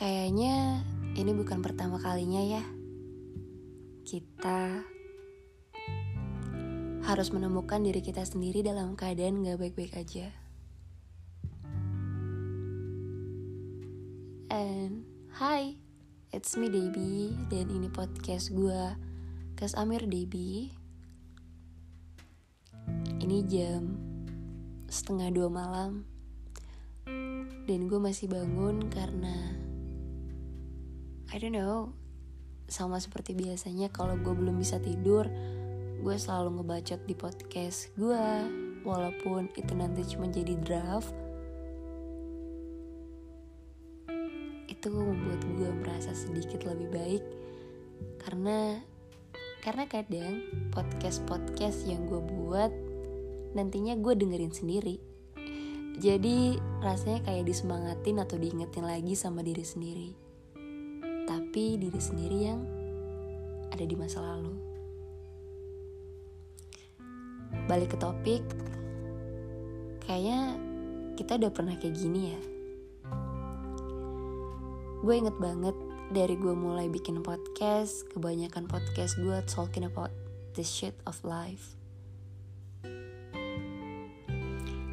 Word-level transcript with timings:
Kayaknya 0.00 0.80
ini 1.12 1.36
bukan 1.36 1.60
pertama 1.60 2.00
kalinya 2.00 2.40
ya. 2.40 2.64
Kita 4.00 4.80
harus 7.04 7.28
menemukan 7.36 7.84
diri 7.84 8.00
kita 8.00 8.24
sendiri 8.24 8.64
dalam 8.64 8.96
keadaan 8.96 9.44
gak 9.44 9.60
baik-baik 9.60 9.92
aja. 10.00 10.32
And 14.48 15.04
hi, 15.36 15.76
it's 16.32 16.56
me 16.56 16.72
Debbie 16.72 17.36
dan 17.52 17.68
ini 17.68 17.92
podcast 17.92 18.56
gue, 18.56 18.96
Kas 19.52 19.76
Amir 19.76 20.08
Debbie. 20.08 20.72
Ini 23.20 23.44
jam 23.52 24.00
setengah 24.88 25.28
dua 25.28 25.52
malam 25.52 26.08
dan 27.68 27.84
gue 27.84 28.00
masih 28.00 28.32
bangun 28.32 28.88
karena 28.88 29.68
I 31.30 31.38
don't 31.38 31.54
know. 31.54 31.94
Sama 32.66 32.98
seperti 32.98 33.38
biasanya 33.38 33.86
kalau 33.94 34.18
gue 34.18 34.34
belum 34.34 34.58
bisa 34.58 34.82
tidur 34.82 35.30
gue 36.00 36.16
selalu 36.16 36.58
ngebacot 36.58 37.06
di 37.06 37.12
podcast 37.14 37.92
gue 37.94 38.24
walaupun 38.82 39.46
itu 39.54 39.70
nanti 39.78 40.02
cuma 40.10 40.26
jadi 40.26 40.58
draft. 40.58 41.14
Itu 44.66 44.90
membuat 44.90 45.38
gue 45.54 45.70
merasa 45.70 46.10
sedikit 46.18 46.66
lebih 46.66 46.90
baik. 46.90 47.24
Karena 48.26 48.82
karena 49.62 49.86
kadang 49.86 50.42
podcast 50.74 51.22
podcast 51.30 51.86
yang 51.86 52.10
gue 52.10 52.18
buat 52.18 52.74
nantinya 53.54 53.94
gue 54.02 54.18
dengerin 54.18 54.50
sendiri. 54.50 54.98
Jadi 55.94 56.58
rasanya 56.82 57.22
kayak 57.22 57.46
disemangatin 57.46 58.18
atau 58.18 58.34
diingetin 58.34 58.82
lagi 58.82 59.14
sama 59.14 59.46
diri 59.46 59.62
sendiri 59.62 60.29
tapi 61.30 61.78
diri 61.78 62.00
sendiri 62.02 62.38
yang 62.42 62.58
ada 63.70 63.86
di 63.86 63.94
masa 63.94 64.18
lalu. 64.18 64.50
Balik 67.70 67.94
ke 67.94 67.98
topik, 68.02 68.42
kayaknya 70.02 70.58
kita 71.14 71.38
udah 71.38 71.50
pernah 71.54 71.78
kayak 71.78 71.94
gini 71.94 72.34
ya. 72.34 72.40
Gue 75.06 75.14
inget 75.22 75.38
banget 75.38 75.78
dari 76.10 76.34
gue 76.34 76.50
mulai 76.50 76.90
bikin 76.90 77.22
podcast, 77.22 78.10
kebanyakan 78.10 78.66
podcast 78.66 79.14
gue 79.22 79.38
talking 79.46 79.86
about 79.86 80.10
the 80.58 80.66
shit 80.66 80.98
of 81.06 81.14
life. 81.22 81.78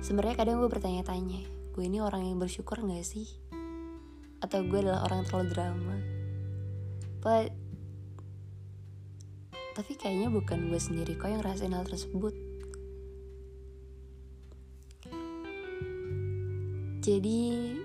Sebenarnya 0.06 0.38
kadang 0.38 0.62
gue 0.62 0.70
bertanya-tanya, 0.70 1.74
gue 1.74 1.84
ini 1.84 1.98
orang 1.98 2.30
yang 2.30 2.38
bersyukur 2.38 2.78
gak 2.78 3.02
sih? 3.02 3.26
Atau 4.38 4.70
gue 4.70 4.86
adalah 4.86 5.02
orang 5.10 5.26
yang 5.26 5.28
terlalu 5.34 5.50
drama? 5.52 6.17
But 7.28 7.52
tapi 9.76 10.00
kayaknya 10.00 10.32
bukan 10.32 10.72
gue 10.72 10.80
sendiri 10.80 11.20
kok 11.20 11.28
yang 11.28 11.44
rasain 11.44 11.76
hal 11.76 11.84
tersebut 11.84 12.32
jadi 17.04 17.76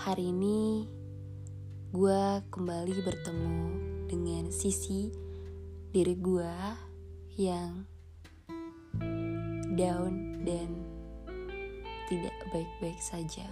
hari 0.00 0.32
ini 0.32 0.88
gue 1.92 2.22
kembali 2.48 2.96
bertemu 3.04 3.60
dengan 4.08 4.48
sisi 4.48 5.12
diri 5.92 6.16
gue 6.16 6.56
yang 7.36 7.84
down 9.76 10.40
dan 10.40 10.72
tidak 12.08 12.32
baik-baik 12.54 13.00
saja. 13.02 13.44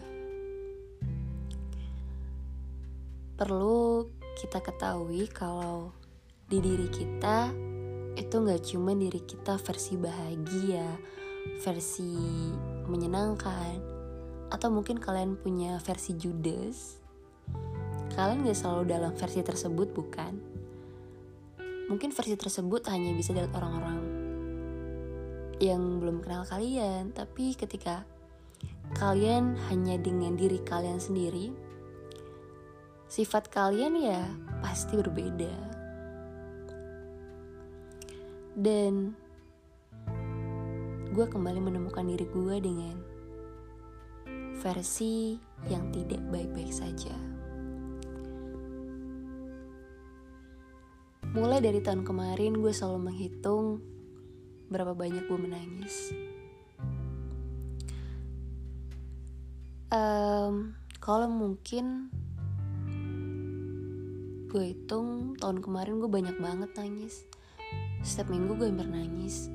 Perlu 3.35 4.07
kita 4.35 4.59
ketahui 4.59 5.31
kalau 5.31 5.95
di 6.51 6.59
diri 6.59 6.91
kita 6.91 7.55
itu 8.15 8.35
nggak 8.35 8.63
cuma 8.67 8.95
diri 8.95 9.23
kita 9.23 9.59
versi 9.59 9.95
bahagia, 9.99 10.87
versi 11.63 12.15
menyenangkan, 12.87 13.79
atau 14.51 14.69
mungkin 14.71 15.03
kalian 15.03 15.35
punya 15.39 15.79
versi 15.83 16.15
Judas. 16.15 16.99
Kalian 18.15 18.47
gak 18.47 18.55
selalu 18.55 18.83
dalam 18.87 19.13
versi 19.19 19.43
tersebut, 19.43 19.91
bukan? 19.91 20.39
Mungkin 21.91 22.15
versi 22.15 22.39
tersebut 22.39 22.87
hanya 22.87 23.11
bisa 23.11 23.35
dari 23.35 23.51
orang-orang 23.51 23.99
yang 25.59 25.99
belum 25.99 26.23
kenal 26.23 26.47
kalian, 26.47 27.11
tapi 27.11 27.59
ketika 27.59 28.07
kalian 28.95 29.59
hanya 29.67 29.99
dengan 29.99 30.39
diri 30.39 30.63
kalian 30.63 31.03
sendiri, 31.03 31.51
sifat 33.09 33.53
kalian 33.53 33.95
ya 34.01 34.23
pasti 34.65 34.97
berbeda. 34.97 35.55
Dan 38.55 39.13
gue 41.15 41.27
kembali 41.27 41.61
menemukan 41.63 42.07
diri 42.07 42.27
gue 42.27 42.57
dengan 42.59 42.97
versi 44.59 45.39
yang 45.71 45.91
tidak 45.95 46.23
baik-baik 46.31 46.73
saja. 46.75 47.15
Mulai 51.35 51.59
dari 51.59 51.83
tahun 51.83 52.07
kemarin 52.07 52.63
gue 52.63 52.71
selalu 52.71 53.11
menghitung 53.11 53.83
berapa 54.71 54.95
banyak 54.95 55.27
gue 55.27 55.39
menangis. 55.39 56.15
Um, 59.91 60.75
kalau 60.99 61.31
mungkin 61.31 62.11
gue 64.55 64.71
hitung 64.71 65.35
tahun 65.43 65.59
kemarin 65.59 65.99
gue 65.99 66.07
banyak 66.07 66.39
banget 66.39 66.71
nangis. 66.79 67.27
Setiap 68.07 68.31
minggu 68.31 68.55
gue 68.55 68.71
hampir 68.71 68.87
nangis. 68.87 69.51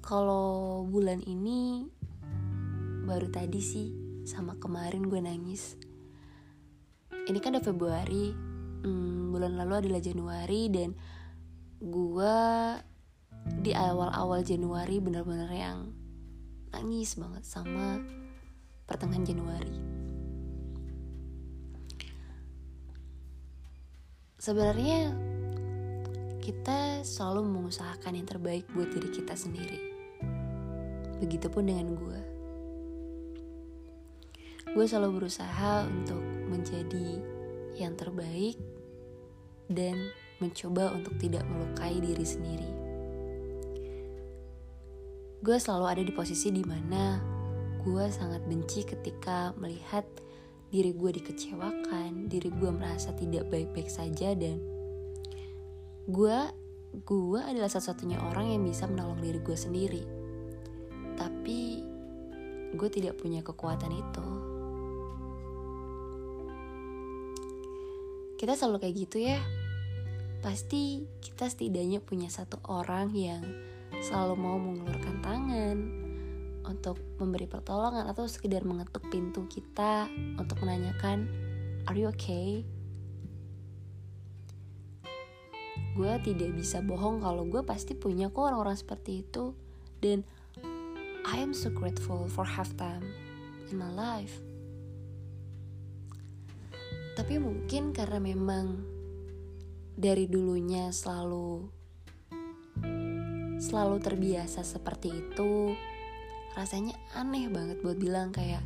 Kalau 0.00 0.88
bulan 0.88 1.20
ini 1.20 1.84
baru 3.04 3.28
tadi 3.28 3.60
sih 3.60 3.92
sama 4.24 4.56
kemarin 4.56 5.04
gue 5.04 5.20
nangis. 5.20 5.76
Ini 7.12 7.36
kan 7.44 7.52
udah 7.52 7.68
Februari 7.68 8.32
hmm, 8.80 9.36
bulan 9.36 9.60
lalu 9.60 9.84
adalah 9.84 10.00
Januari 10.00 10.72
dan 10.72 10.96
gue 11.84 12.36
di 13.60 13.76
awal-awal 13.76 14.40
Januari 14.40 15.04
bener-bener 15.04 15.52
yang 15.52 15.92
nangis 16.72 17.20
banget 17.20 17.44
sama 17.44 18.00
pertengahan 18.88 19.28
Januari 19.28 19.97
sebenarnya 24.38 25.18
kita 26.38 27.02
selalu 27.02 27.44
mengusahakan 27.58 28.22
yang 28.22 28.26
terbaik 28.26 28.64
buat 28.70 28.86
diri 28.94 29.10
kita 29.10 29.34
sendiri. 29.34 29.78
Begitupun 31.18 31.66
dengan 31.66 31.98
gue. 31.98 32.20
Gue 34.78 34.86
selalu 34.86 35.18
berusaha 35.26 35.90
untuk 35.90 36.22
menjadi 36.22 37.18
yang 37.74 37.98
terbaik 37.98 38.54
dan 39.66 39.98
mencoba 40.38 40.94
untuk 40.94 41.18
tidak 41.18 41.42
melukai 41.50 41.98
diri 41.98 42.22
sendiri. 42.22 42.70
Gue 45.42 45.58
selalu 45.58 45.86
ada 45.90 46.02
di 46.06 46.12
posisi 46.14 46.54
di 46.54 46.62
mana 46.62 47.18
gue 47.82 48.06
sangat 48.10 48.46
benci 48.46 48.86
ketika 48.86 49.50
melihat 49.58 50.06
diri 50.68 50.92
gue 50.92 51.10
dikecewakan, 51.16 52.28
diri 52.28 52.52
gue 52.52 52.70
merasa 52.72 53.16
tidak 53.16 53.48
baik-baik 53.48 53.88
saja 53.88 54.36
dan 54.36 54.60
gue 56.08 56.38
gue 57.04 57.40
adalah 57.40 57.68
satu-satunya 57.68 58.16
orang 58.32 58.52
yang 58.52 58.62
bisa 58.64 58.88
menolong 58.88 59.20
diri 59.20 59.40
gue 59.40 59.56
sendiri. 59.56 60.02
Tapi 61.16 61.84
gue 62.72 62.88
tidak 62.92 63.16
punya 63.20 63.40
kekuatan 63.40 63.92
itu. 63.92 64.28
Kita 68.38 68.54
selalu 68.54 68.78
kayak 68.86 68.96
gitu 69.08 69.18
ya. 69.24 69.40
Pasti 70.38 71.02
kita 71.18 71.50
setidaknya 71.50 71.98
punya 71.98 72.30
satu 72.30 72.62
orang 72.70 73.10
yang 73.10 73.42
selalu 73.98 74.34
mau 74.38 74.56
mengulurkan 74.60 75.18
tangan, 75.24 75.76
untuk 76.68 77.00
memberi 77.16 77.48
pertolongan 77.48 78.04
atau 78.04 78.28
sekedar 78.28 78.62
mengetuk 78.68 79.08
pintu 79.08 79.48
kita 79.48 80.06
untuk 80.36 80.60
menanyakan 80.60 81.24
are 81.88 81.96
you 81.96 82.06
okay? 82.06 82.68
Gue 85.96 86.14
tidak 86.22 86.54
bisa 86.54 86.78
bohong 86.78 87.24
kalau 87.24 87.42
gue 87.48 87.64
pasti 87.66 87.96
punya 87.96 88.30
kok 88.30 88.52
orang-orang 88.52 88.78
seperti 88.78 89.26
itu. 89.26 89.56
Dan 89.98 90.22
I 91.26 91.42
am 91.42 91.50
so 91.50 91.74
grateful 91.74 92.30
for 92.30 92.46
half 92.46 92.70
time 92.78 93.02
in 93.66 93.82
my 93.82 93.90
life. 93.90 94.38
Tapi 97.18 97.42
mungkin 97.42 97.90
karena 97.90 98.22
memang 98.22 98.78
dari 99.98 100.30
dulunya 100.30 100.94
selalu 100.94 101.66
selalu 103.58 103.96
terbiasa 103.98 104.62
seperti 104.62 105.10
itu 105.10 105.74
rasanya 106.58 106.98
aneh 107.14 107.46
banget 107.46 107.78
buat 107.86 108.02
bilang 108.02 108.34
kayak 108.34 108.58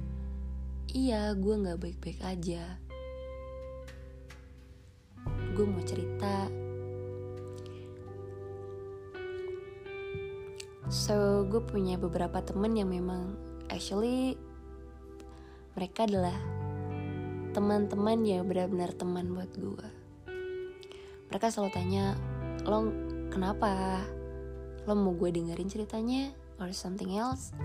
iya 0.97 1.37
gue 1.37 1.53
nggak 1.61 1.77
baik-baik 1.77 2.25
aja. 2.25 2.81
Gue 5.53 5.69
mau 5.69 5.85
cerita. 5.85 6.49
So 10.89 11.45
gue 11.45 11.61
punya 11.61 12.01
beberapa 12.01 12.41
temen 12.41 12.73
yang 12.73 12.89
memang 12.89 13.37
actually 13.69 14.41
mereka 15.77 16.09
adalah 16.09 16.37
teman-teman 17.53 18.25
yang 18.25 18.49
benar-benar 18.49 18.97
teman 18.97 19.37
buat 19.37 19.53
gue 19.53 19.89
mereka 21.29 21.49
selalu 21.49 21.73
tanya 21.73 22.13
lo 22.69 22.93
kenapa? 23.33 24.05
Lo 24.85 24.93
mau 24.93 25.17
gue 25.17 25.33
dengerin 25.33 25.69
ceritanya 25.69 26.29
or 26.61 26.77
something 26.77 27.17
else 27.17 27.57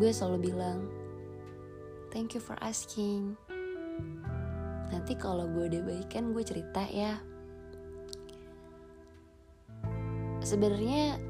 gue 0.00 0.16
selalu 0.16 0.48
bilang 0.48 0.88
thank 2.08 2.32
you 2.32 2.40
for 2.40 2.56
asking. 2.64 3.36
Nanti 4.88 5.12
kalau 5.12 5.44
gue 5.44 5.68
udah 5.68 5.82
baikan 5.84 6.32
gue 6.32 6.40
cerita 6.40 6.88
ya. 6.88 7.20
Sebenarnya 10.40 11.20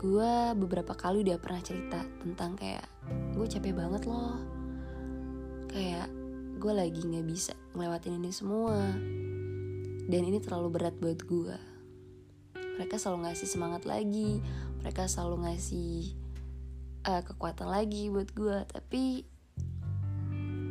gue 0.00 0.32
beberapa 0.56 0.96
kali 0.96 1.20
udah 1.28 1.36
pernah 1.36 1.60
cerita 1.60 2.00
tentang 2.24 2.56
kayak 2.56 2.88
gue 3.36 3.44
capek 3.44 3.76
banget 3.76 4.08
loh. 4.08 4.40
Kayak 5.68 6.08
gue 6.56 6.72
lagi 6.72 7.04
nggak 7.04 7.26
bisa 7.28 7.52
ngelewatin 7.76 8.16
ini 8.16 8.32
semua. 8.32 8.80
Dan 10.08 10.24
ini 10.24 10.40
terlalu 10.40 10.72
berat 10.72 10.96
buat 10.96 11.20
gue. 11.20 11.56
Mereka 12.80 12.96
selalu 12.96 13.28
ngasih 13.28 13.44
semangat 13.44 13.84
lagi. 13.84 14.40
Mereka 14.80 15.04
selalu 15.04 15.44
ngasih 15.44 16.27
uh, 17.08 17.22
kekuatan 17.24 17.72
lagi 17.72 18.12
buat 18.12 18.28
gue 18.36 18.58
tapi 18.68 19.24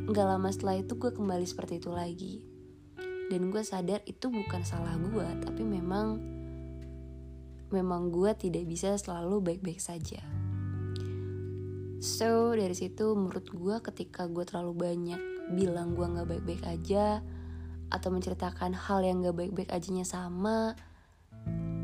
Gak 0.08 0.24
lama 0.24 0.48
setelah 0.48 0.80
itu 0.80 0.96
gue 0.96 1.12
kembali 1.12 1.44
seperti 1.44 1.84
itu 1.84 1.92
lagi. 1.92 2.40
Dan 3.28 3.52
gue 3.52 3.60
sadar 3.60 4.00
itu 4.08 4.32
bukan 4.32 4.64
salah 4.64 4.96
gue 4.96 5.28
Tapi 5.44 5.60
memang 5.68 6.16
Memang 7.68 8.08
gue 8.08 8.32
tidak 8.32 8.64
bisa 8.64 8.96
selalu 8.96 9.44
baik-baik 9.44 9.76
saja. 9.76 10.24
So 12.00 12.56
dari 12.56 12.72
situ 12.72 13.12
menurut 13.12 13.52
gue 13.52 13.76
ketika 13.84 14.24
gue 14.32 14.48
terlalu 14.48 14.72
banyak 14.80 15.20
bilang 15.52 15.92
gue 15.92 16.08
gak 16.08 16.24
baik-baik 16.24 16.64
aja 16.64 17.20
Atau 17.92 18.08
menceritakan 18.08 18.72
hal 18.72 19.04
yang 19.04 19.20
gak 19.20 19.36
baik-baik 19.36 19.68
ajanya 19.68 20.08
sama 20.08 20.72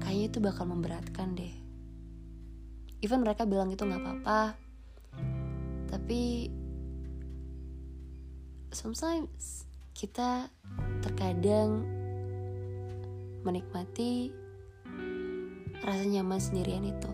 Kayaknya 0.01 0.25
itu 0.33 0.39
bakal 0.41 0.65
memberatkan 0.73 1.37
deh 1.37 1.64
Even 3.05 3.21
mereka 3.21 3.45
bilang 3.45 3.69
itu 3.69 3.85
gak 3.85 4.01
apa-apa 4.01 4.57
Tapi 5.93 6.49
sometimes 8.73 9.69
kita 9.93 10.49
terkadang 11.05 11.85
menikmati 13.45 14.33
rasa 15.85 16.03
nyaman 16.09 16.41
sendirian 16.41 16.83
itu. 16.89 17.13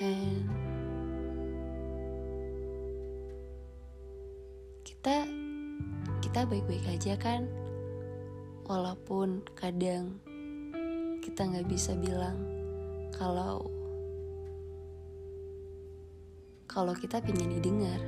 Dan 0.00 0.49
kita 6.40 6.56
baik-baik 6.56 6.86
aja 6.96 7.14
kan 7.20 7.44
walaupun 8.64 9.44
kadang 9.52 10.16
kita 11.20 11.44
nggak 11.44 11.68
bisa 11.68 11.92
bilang 11.92 12.40
kalau 13.12 13.68
kalau 16.64 16.96
kita 16.96 17.20
pingin 17.20 17.60
didengar. 17.60 18.00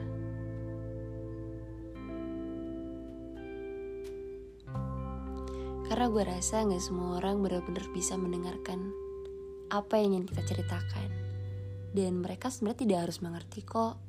Karena 5.92 6.06
gue 6.08 6.24
rasa 6.24 6.64
nggak 6.64 6.80
semua 6.80 7.20
orang 7.20 7.44
benar-benar 7.44 7.84
bisa 7.92 8.16
mendengarkan 8.16 8.96
apa 9.68 10.00
yang 10.00 10.16
ingin 10.16 10.32
kita 10.32 10.56
ceritakan. 10.56 11.12
Dan 11.92 12.24
mereka 12.24 12.48
sebenarnya 12.48 12.80
tidak 12.80 12.98
harus 13.04 13.20
mengerti 13.20 13.60
kok. 13.60 14.00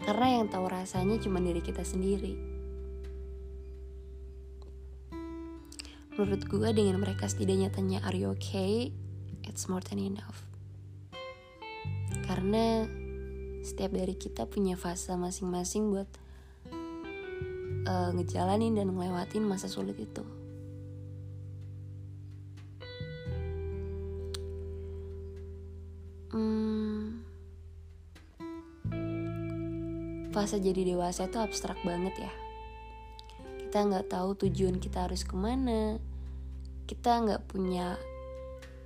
Karena 0.00 0.40
yang 0.40 0.48
tahu 0.48 0.72
rasanya 0.72 1.20
cuma 1.20 1.44
diri 1.44 1.60
kita 1.60 1.84
sendiri. 1.84 2.55
Menurut 6.16 6.48
gue 6.48 6.68
dengan 6.72 6.96
mereka 6.96 7.28
setidaknya 7.28 7.68
tanya 7.68 8.00
are 8.08 8.16
you 8.16 8.32
okay, 8.32 8.88
it's 9.44 9.68
more 9.68 9.84
than 9.84 10.00
enough. 10.00 10.48
Karena 12.24 12.88
setiap 13.60 13.92
dari 13.92 14.16
kita 14.16 14.48
punya 14.48 14.80
fase 14.80 15.12
masing-masing 15.12 15.92
buat 15.92 16.08
uh, 17.84 18.16
ngejalanin 18.16 18.80
dan 18.80 18.96
ngelewatin 18.96 19.44
masa 19.44 19.68
sulit 19.68 20.00
itu. 20.00 20.24
Hmm, 26.32 27.20
fase 30.32 30.56
jadi 30.64 30.96
dewasa 30.96 31.28
itu 31.28 31.36
abstrak 31.40 31.76
banget 31.84 32.28
ya 32.28 32.32
kita 33.76 33.92
nggak 33.92 34.08
tahu 34.08 34.30
tujuan 34.46 34.80
kita 34.80 35.04
harus 35.04 35.20
ke 35.20 35.36
mana 35.36 36.00
kita 36.86 37.26
nggak 37.26 37.42
punya 37.50 37.98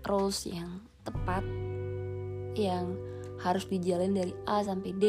rules 0.09 0.49
yang 0.49 0.81
tepat 1.05 1.45
yang 2.57 2.97
harus 3.41 3.69
dijalin 3.69 4.17
dari 4.17 4.33
A 4.49 4.65
sampai 4.65 4.93
D 4.97 5.05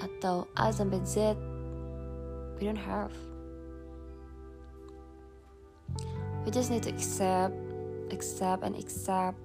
atau 0.00 0.48
A 0.56 0.72
sampai 0.72 1.00
Z. 1.04 1.36
We 2.56 2.64
don't 2.64 2.80
have. 2.80 3.12
We 6.44 6.52
just 6.52 6.72
need 6.72 6.84
to 6.84 6.92
accept 6.92 7.56
accept 8.12 8.64
and 8.64 8.76
accept. 8.76 9.36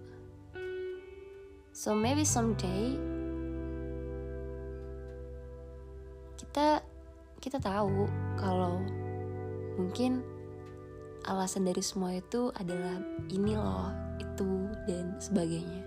So 1.71 1.95
maybe 1.95 2.27
someday 2.27 2.95
kita 6.35 6.83
kita 7.39 7.57
tahu 7.59 8.07
kalau 8.35 8.83
mungkin 9.79 10.23
alasan 11.27 11.67
dari 11.67 11.83
semua 11.83 12.15
itu 12.15 12.51
adalah 12.55 13.01
ini 13.27 13.53
loh, 13.57 13.91
itu 14.21 14.69
dan 14.87 15.19
sebagainya. 15.19 15.83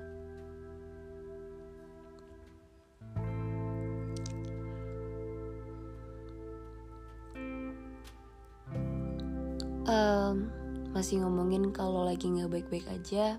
Um, 9.83 10.49
masih 10.95 11.21
ngomongin 11.21 11.75
kalau 11.75 12.07
lagi 12.07 12.31
nggak 12.31 12.49
baik-baik 12.49 12.87
aja, 12.89 13.37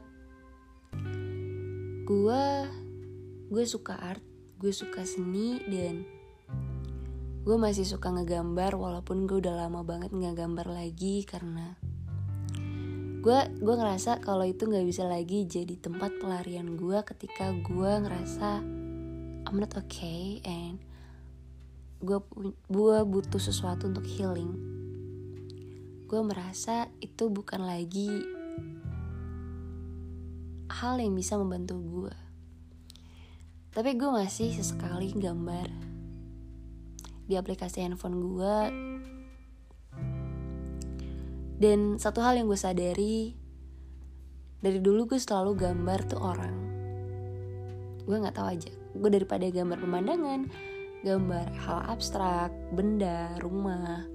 gue 2.03 2.45
gue 3.47 3.63
suka 3.63 3.95
art, 3.95 4.21
gue 4.59 4.73
suka 4.73 5.05
seni 5.07 5.61
dan 5.71 6.03
gue 7.43 7.57
masih 7.59 7.83
suka 7.83 8.07
ngegambar 8.07 8.75
walaupun 8.79 9.27
gue 9.27 9.43
udah 9.43 9.67
lama 9.67 9.83
banget 9.83 10.15
nggak 10.15 10.35
gambar 10.39 10.67
lagi 10.71 11.27
karena 11.27 11.75
gue 13.23 13.39
gue 13.59 13.75
ngerasa 13.75 14.23
kalau 14.23 14.47
itu 14.47 14.63
nggak 14.63 14.87
bisa 14.87 15.03
lagi 15.03 15.43
jadi 15.43 15.75
tempat 15.75 16.23
pelarian 16.23 16.79
gue 16.79 16.99
ketika 17.03 17.51
gue 17.51 17.91
ngerasa 17.99 18.63
I'm 19.43 19.59
not 19.59 19.75
okay 19.75 20.39
and 20.47 20.79
gue 21.99 22.19
gue 22.67 22.97
butuh 23.07 23.39
sesuatu 23.39 23.87
untuk 23.87 24.03
healing. 24.03 24.51
Gue 26.03 26.19
merasa 26.19 26.91
itu 26.99 27.31
bukan 27.31 27.63
lagi 27.63 28.11
hal 30.73 30.97
yang 30.97 31.13
bisa 31.13 31.37
membantu 31.37 31.77
gue 31.79 32.15
tapi 33.73 33.97
gue 33.97 34.09
masih 34.09 34.53
sesekali 34.53 35.13
gambar 35.17 35.92
di 37.27 37.39
aplikasi 37.39 37.83
handphone 37.83 38.19
gue 38.19 38.57
dan 41.63 41.95
satu 41.95 42.19
hal 42.19 42.35
yang 42.35 42.51
gue 42.51 42.59
sadari 42.59 43.39
dari 44.63 44.79
dulu 44.79 45.11
gue 45.11 45.19
selalu 45.19 45.59
gambar 45.59 45.99
tuh 46.07 46.19
orang. 46.23 46.55
Gue 48.03 48.15
nggak 48.19 48.35
tahu 48.35 48.47
aja. 48.47 48.71
Gue 48.95 49.09
daripada 49.11 49.47
gambar 49.47 49.79
pemandangan 49.79 50.41
gambar 51.03 51.47
hal 51.67 51.79
abstrak 51.91 52.51
benda 52.71 53.35
rumah 53.43 54.07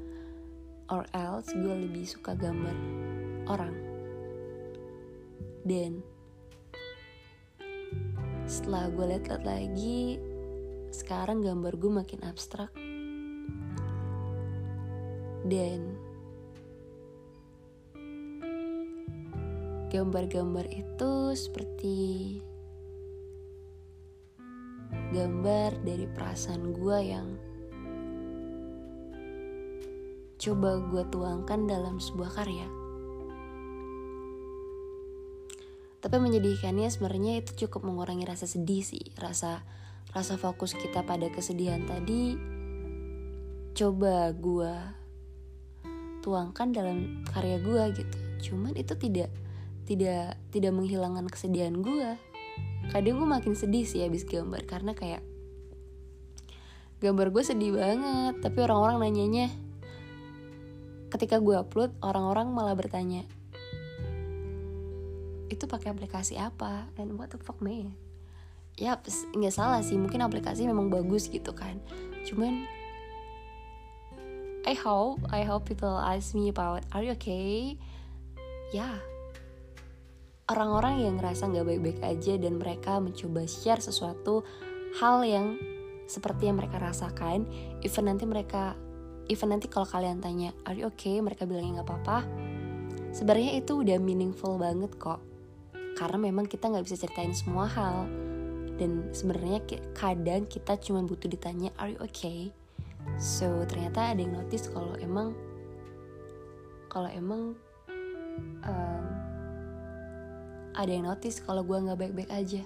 or 0.88 1.04
else 1.12 1.52
gue 1.52 1.74
lebih 1.88 2.08
suka 2.08 2.32
gambar 2.32 2.76
orang. 3.48 3.76
Dan 5.68 6.00
setelah 8.48 8.88
gue 8.88 9.04
liat-liat 9.04 9.44
lagi 9.44 10.16
sekarang 10.88 11.44
gambar 11.44 11.76
gue 11.76 11.92
makin 11.92 12.24
abstrak 12.24 12.72
dan 15.48 15.96
gambar-gambar 19.88 20.68
itu 20.68 21.12
seperti 21.32 21.96
gambar 25.16 25.80
dari 25.80 26.04
perasaan 26.04 26.76
gue 26.76 26.98
yang 27.00 27.28
coba 30.38 30.78
gue 30.92 31.02
tuangkan 31.08 31.66
dalam 31.66 31.96
sebuah 31.98 32.30
karya. 32.36 32.68
Tapi 35.98 36.14
menyedihkannya 36.14 36.86
sebenarnya 36.94 37.42
itu 37.42 37.66
cukup 37.66 37.82
mengurangi 37.90 38.22
rasa 38.22 38.46
sedih 38.46 38.86
sih, 38.86 39.02
rasa 39.18 39.66
rasa 40.14 40.38
fokus 40.40 40.72
kita 40.72 41.04
pada 41.04 41.28
kesedihan 41.28 41.84
tadi 41.84 42.38
coba 43.76 44.32
gue 44.32 44.97
tuangkan 46.28 46.68
dalam 46.76 47.24
karya 47.32 47.56
gue 47.64 48.04
gitu. 48.04 48.16
Cuman 48.52 48.76
itu 48.76 48.92
tidak 49.00 49.32
tidak 49.88 50.36
tidak 50.52 50.72
menghilangkan 50.76 51.24
kesedihan 51.32 51.80
gue. 51.80 52.20
Kadang 52.92 53.16
gue 53.16 53.28
makin 53.28 53.56
sedih 53.56 53.88
sih 53.88 54.04
habis 54.04 54.28
gambar 54.28 54.68
karena 54.68 54.92
kayak 54.92 55.24
gambar 57.00 57.32
gue 57.32 57.40
sedih 57.40 57.72
banget, 57.72 58.44
tapi 58.44 58.58
orang-orang 58.60 59.08
nanyanya 59.08 59.48
ketika 61.08 61.40
gue 61.40 61.56
upload 61.56 61.96
orang-orang 62.04 62.52
malah 62.52 62.76
bertanya 62.76 63.24
itu 65.48 65.64
pakai 65.64 65.96
aplikasi 65.96 66.36
apa 66.36 66.84
and 67.00 67.16
what 67.16 67.32
the 67.32 67.40
fuck 67.40 67.56
man 67.64 67.96
ya 68.76 69.00
nggak 69.34 69.50
salah 69.50 69.80
sih 69.82 69.96
mungkin 69.98 70.22
aplikasi 70.22 70.68
memang 70.68 70.92
bagus 70.92 71.26
gitu 71.32 71.56
kan 71.56 71.80
cuman 72.28 72.68
I 74.68 74.76
hope 74.76 75.24
I 75.32 75.48
hope 75.48 75.64
people 75.64 75.96
ask 75.96 76.36
me 76.36 76.52
about 76.52 76.84
are 76.92 77.00
you 77.00 77.16
okay? 77.16 77.80
Ya. 78.68 78.84
Yeah. 78.84 78.96
orang-orang 80.52 81.08
yang 81.08 81.14
ngerasa 81.16 81.48
nggak 81.48 81.64
baik-baik 81.64 82.00
aja 82.04 82.36
dan 82.36 82.60
mereka 82.60 83.00
mencoba 83.00 83.48
share 83.48 83.80
sesuatu 83.80 84.44
hal 85.00 85.24
yang 85.24 85.56
seperti 86.04 86.52
yang 86.52 86.60
mereka 86.60 86.76
rasakan 86.84 87.48
even 87.80 88.12
nanti 88.12 88.28
mereka 88.28 88.76
even 89.32 89.56
nanti 89.56 89.72
kalau 89.72 89.88
kalian 89.88 90.20
tanya 90.20 90.52
are 90.68 90.76
you 90.76 90.84
okay? 90.84 91.16
mereka 91.24 91.48
bilangnya 91.48 91.80
nggak 91.80 91.88
apa-apa. 91.88 92.18
Sebenarnya 93.16 93.56
itu 93.64 93.72
udah 93.72 93.96
meaningful 93.96 94.60
banget 94.60 94.92
kok. 95.00 95.24
Karena 95.96 96.28
memang 96.28 96.44
kita 96.44 96.68
nggak 96.68 96.84
bisa 96.84 97.00
ceritain 97.00 97.32
semua 97.32 97.64
hal. 97.72 98.04
Dan 98.76 99.16
sebenarnya 99.16 99.64
kadang 99.96 100.44
kita 100.44 100.76
cuma 100.76 101.00
butuh 101.08 101.32
ditanya 101.32 101.72
are 101.80 101.96
you 101.96 102.00
okay 102.04 102.52
so 103.16 103.64
ternyata 103.64 104.12
ada 104.12 104.20
yang 104.20 104.36
notice 104.36 104.68
kalau 104.68 104.92
emang 105.00 105.32
kalau 106.92 107.08
emang 107.08 107.56
um, 108.66 109.04
ada 110.76 110.90
yang 110.92 111.08
notice 111.08 111.40
kalau 111.40 111.64
gue 111.64 111.78
nggak 111.80 111.98
baik-baik 111.98 112.30
aja 112.30 112.62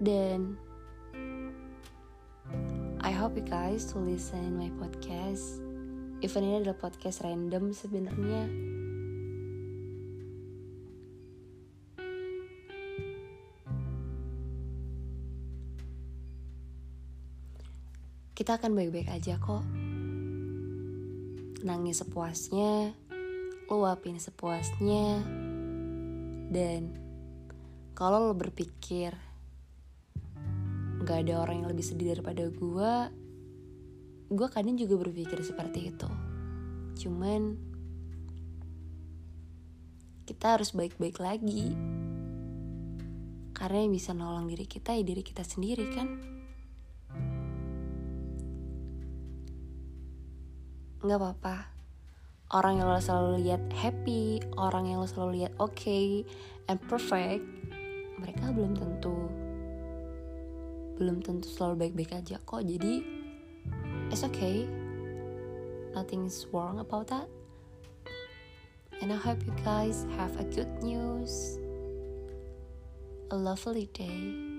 dan 0.00 0.60
I 3.00 3.12
hope 3.12 3.36
you 3.36 3.44
guys 3.44 3.88
to 3.92 3.98
listen 3.98 4.56
my 4.56 4.68
podcast. 4.76 5.60
Even 6.20 6.44
ini 6.44 6.60
adalah 6.60 6.76
podcast 6.76 7.24
random 7.24 7.72
sebenarnya. 7.72 8.44
Kita 18.40 18.56
akan 18.56 18.72
baik-baik 18.72 19.12
aja 19.12 19.36
kok. 19.36 19.60
Nangis 21.60 22.00
sepuasnya, 22.00 22.96
luapin 23.68 24.16
sepuasnya, 24.16 25.20
dan 26.48 26.88
kalau 27.92 28.32
lo 28.32 28.32
berpikir 28.32 29.12
gak 31.04 31.28
ada 31.28 31.44
orang 31.44 31.60
yang 31.60 31.68
lebih 31.68 31.84
sedih 31.84 32.16
daripada 32.16 32.48
gue 32.48 32.92
gue 34.32 34.48
kadang 34.48 34.80
juga 34.80 34.96
berpikir 34.96 35.36
seperti 35.44 35.92
itu. 35.92 36.08
Cuman 36.96 37.60
kita 40.24 40.56
harus 40.56 40.72
baik-baik 40.72 41.20
lagi. 41.20 41.76
Karena 43.52 43.84
yang 43.84 43.92
bisa 43.92 44.16
nolong 44.16 44.48
diri 44.48 44.64
kita 44.64 44.96
ya 44.96 45.04
diri 45.04 45.20
kita 45.20 45.44
sendiri 45.44 45.92
kan 45.92 46.39
nggak 51.00 51.18
apa-apa. 51.20 51.56
Orang 52.50 52.82
yang 52.82 52.90
lo 52.90 52.98
selalu 52.98 53.46
lihat 53.46 53.62
happy 53.78 54.42
orang 54.58 54.90
yang 54.90 54.98
lo 54.98 55.06
selalu 55.06 55.44
lihat 55.44 55.52
oke 55.62 55.70
okay 55.70 56.26
and 56.66 56.82
perfect 56.90 57.46
mereka 58.18 58.50
belum 58.50 58.74
tentu 58.74 59.16
belum 60.98 61.22
tentu 61.24 61.48
selalu 61.48 61.86
baik-baik 61.86 62.12
aja 62.20 62.36
kok. 62.42 62.60
Jadi 62.60 63.00
it's 64.12 64.26
okay. 64.26 64.68
Nothing 65.96 66.26
is 66.26 66.44
wrong 66.52 66.82
about 66.82 67.08
that. 67.08 67.26
And 69.00 69.08
I 69.08 69.16
hope 69.16 69.40
you 69.48 69.54
guys 69.64 70.04
have 70.20 70.36
a 70.36 70.44
good 70.44 70.68
news 70.84 71.56
a 73.30 73.38
lovely 73.38 73.86
day 73.94 74.49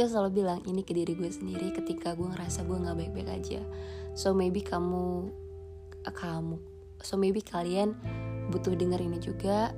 gue 0.00 0.08
selalu 0.08 0.40
bilang 0.40 0.64
ini 0.64 0.80
ke 0.80 0.96
diri 0.96 1.12
gue 1.12 1.28
sendiri 1.28 1.76
ketika 1.76 2.16
gue 2.16 2.24
ngerasa 2.24 2.64
gue 2.64 2.72
nggak 2.80 2.96
baik-baik 2.96 3.28
aja 3.28 3.60
so 4.16 4.32
maybe 4.32 4.64
kamu 4.64 5.28
uh, 6.08 6.14
kamu 6.16 6.56
so 7.04 7.20
maybe 7.20 7.44
kalian 7.44 7.92
butuh 8.48 8.72
denger 8.72 9.04
ini 9.04 9.20
juga 9.20 9.76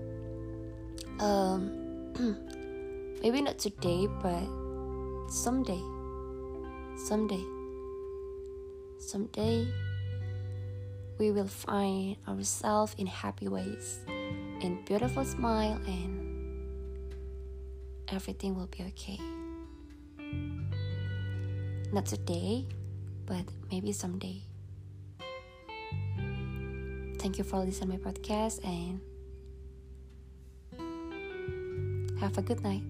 um, 1.19 1.83
Maybe 3.23 3.41
not 3.41 3.57
today, 3.57 4.09
but 4.21 4.43
someday. 5.31 5.81
Someday. 6.97 7.45
Someday 8.99 9.69
we 11.19 11.31
will 11.31 11.47
find 11.47 12.17
ourselves 12.27 12.97
in 12.99 13.07
happy 13.07 13.47
ways, 13.47 14.01
in 14.61 14.83
beautiful 14.85 15.25
smile, 15.25 15.79
and 15.87 17.15
everything 18.09 18.57
will 18.57 18.67
be 18.67 18.83
okay. 18.91 19.21
Not 21.93 22.07
today, 22.07 22.67
but 23.27 23.45
maybe 23.71 23.93
someday. 23.93 24.41
Thank 27.19 27.37
you 27.37 27.45
for 27.45 27.59
listening 27.59 27.99
to 27.99 28.05
my 28.05 28.13
podcast 28.13 28.65
and 28.65 28.99
have 32.19 32.39
a 32.39 32.43
good 32.43 32.63
night. 32.63 32.83